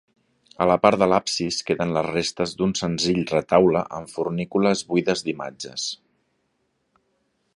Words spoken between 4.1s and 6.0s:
fornícules buides d'imatges.